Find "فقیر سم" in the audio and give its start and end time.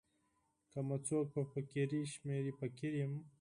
2.59-3.13